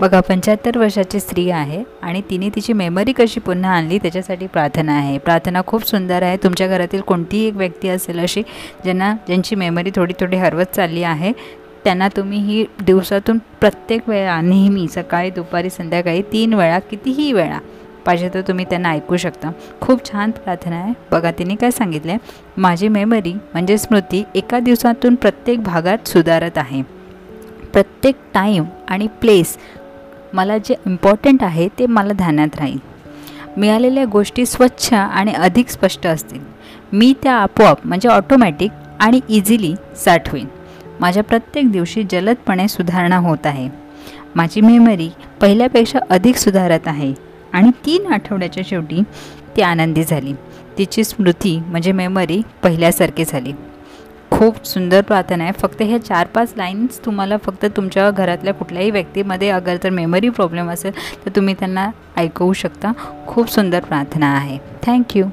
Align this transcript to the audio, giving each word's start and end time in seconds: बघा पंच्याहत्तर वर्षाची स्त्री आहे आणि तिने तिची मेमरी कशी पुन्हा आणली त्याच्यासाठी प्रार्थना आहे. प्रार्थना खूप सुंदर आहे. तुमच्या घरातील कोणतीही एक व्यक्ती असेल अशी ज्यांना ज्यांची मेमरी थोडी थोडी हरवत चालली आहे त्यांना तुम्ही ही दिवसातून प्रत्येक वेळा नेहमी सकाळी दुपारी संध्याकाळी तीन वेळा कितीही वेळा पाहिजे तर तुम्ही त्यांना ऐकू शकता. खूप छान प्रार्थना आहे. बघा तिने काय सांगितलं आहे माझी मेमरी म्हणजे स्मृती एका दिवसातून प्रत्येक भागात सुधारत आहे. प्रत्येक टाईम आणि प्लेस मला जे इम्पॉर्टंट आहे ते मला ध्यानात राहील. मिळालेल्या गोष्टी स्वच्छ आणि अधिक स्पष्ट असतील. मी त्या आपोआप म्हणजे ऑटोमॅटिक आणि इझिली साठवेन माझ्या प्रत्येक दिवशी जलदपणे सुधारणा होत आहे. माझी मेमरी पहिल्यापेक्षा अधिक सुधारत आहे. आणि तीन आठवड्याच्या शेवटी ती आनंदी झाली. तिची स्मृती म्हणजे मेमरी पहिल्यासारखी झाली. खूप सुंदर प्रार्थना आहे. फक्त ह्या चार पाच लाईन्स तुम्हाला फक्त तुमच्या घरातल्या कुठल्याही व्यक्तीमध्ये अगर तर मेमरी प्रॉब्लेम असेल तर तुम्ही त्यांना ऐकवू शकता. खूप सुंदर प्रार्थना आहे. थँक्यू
बघा 0.00 0.20
पंच्याहत्तर 0.20 0.76
वर्षाची 0.78 1.20
स्त्री 1.20 1.48
आहे 1.50 1.82
आणि 2.02 2.20
तिने 2.30 2.48
तिची 2.54 2.72
मेमरी 2.72 3.12
कशी 3.12 3.40
पुन्हा 3.40 3.70
आणली 3.76 3.98
त्याच्यासाठी 3.98 4.46
प्रार्थना 4.46 4.96
आहे. 4.96 5.16
प्रार्थना 5.18 5.60
खूप 5.66 5.86
सुंदर 5.86 6.22
आहे. 6.22 6.36
तुमच्या 6.36 6.66
घरातील 6.66 7.00
कोणतीही 7.00 7.46
एक 7.46 7.56
व्यक्ती 7.56 7.88
असेल 7.88 8.18
अशी 8.20 8.42
ज्यांना 8.84 9.12
ज्यांची 9.26 9.54
मेमरी 9.54 9.90
थोडी 9.96 10.14
थोडी 10.20 10.36
हरवत 10.36 10.74
चालली 10.74 11.02
आहे 11.02 11.32
त्यांना 11.84 12.08
तुम्ही 12.08 12.38
ही 12.44 12.64
दिवसातून 12.84 13.38
प्रत्येक 13.60 14.08
वेळा 14.08 14.40
नेहमी 14.40 14.86
सकाळी 14.88 15.30
दुपारी 15.30 15.70
संध्याकाळी 15.70 16.22
तीन 16.32 16.54
वेळा 16.54 16.78
कितीही 16.90 17.32
वेळा 17.32 17.58
पाहिजे 18.06 18.28
तर 18.34 18.40
तुम्ही 18.40 18.64
त्यांना 18.64 18.90
ऐकू 18.90 19.16
शकता. 19.16 19.50
खूप 19.80 20.04
छान 20.04 20.30
प्रार्थना 20.34 20.76
आहे. 20.76 20.92
बघा 21.10 21.30
तिने 21.38 21.54
काय 21.54 21.70
सांगितलं 21.70 22.12
आहे 22.12 22.60
माझी 22.60 22.88
मेमरी 22.88 23.32
म्हणजे 23.32 23.78
स्मृती 23.78 24.22
एका 24.34 24.58
दिवसातून 24.58 25.14
प्रत्येक 25.14 25.62
भागात 25.62 26.08
सुधारत 26.08 26.58
आहे. 26.58 26.82
प्रत्येक 27.72 28.16
टाईम 28.34 28.64
आणि 28.88 29.06
प्लेस 29.20 29.56
मला 30.32 30.58
जे 30.58 30.74
इम्पॉर्टंट 30.86 31.42
आहे 31.42 31.68
ते 31.78 31.86
मला 31.86 32.12
ध्यानात 32.12 32.56
राहील. 32.58 32.78
मिळालेल्या 33.56 34.04
गोष्टी 34.04 34.46
स्वच्छ 34.46 34.94
आणि 34.94 35.32
अधिक 35.32 35.68
स्पष्ट 35.68 36.06
असतील. 36.06 36.40
मी 36.92 37.14
त्या 37.22 37.34
आपोआप 37.34 37.78
म्हणजे 37.84 38.08
ऑटोमॅटिक 38.08 38.70
आणि 39.00 39.20
इझिली 39.28 39.74
साठवेन 40.04 40.46
माझ्या 41.00 41.22
प्रत्येक 41.22 41.72
दिवशी 41.72 42.02
जलदपणे 42.10 42.68
सुधारणा 42.68 43.16
होत 43.16 43.46
आहे. 43.46 43.68
माझी 44.34 44.60
मेमरी 44.60 45.10
पहिल्यापेक्षा 45.40 45.98
अधिक 46.10 46.36
सुधारत 46.36 46.80
आहे. 46.86 47.14
आणि 47.52 47.70
तीन 47.86 48.12
आठवड्याच्या 48.12 48.62
शेवटी 48.66 49.02
ती 49.56 49.62
आनंदी 49.62 50.04
झाली. 50.04 50.32
तिची 50.78 51.04
स्मृती 51.04 51.60
म्हणजे 51.66 51.92
मेमरी 51.92 52.42
पहिल्यासारखी 52.62 53.24
झाली. 53.24 53.52
खूप 54.38 54.56
सुंदर 54.64 55.00
प्रार्थना 55.02 55.44
आहे. 55.44 55.52
फक्त 55.52 55.80
ह्या 55.82 55.98
चार 55.98 56.26
पाच 56.26 56.52
लाईन्स 56.56 57.00
तुम्हाला 57.04 57.36
फक्त 57.36 57.64
तुमच्या 57.76 58.10
घरातल्या 58.10 58.52
कुठल्याही 58.54 58.90
व्यक्तीमध्ये 58.90 59.48
अगर 59.50 59.76
तर 59.84 59.90
मेमरी 59.90 60.28
प्रॉब्लेम 60.28 60.70
असेल 60.70 60.92
तर 61.24 61.30
तुम्ही 61.36 61.54
त्यांना 61.54 61.90
ऐकवू 62.16 62.52
शकता. 62.52 62.92
खूप 63.26 63.50
सुंदर 63.50 63.80
प्रार्थना 63.80 64.32
आहे. 64.36 64.58
थँक्यू 64.86 65.24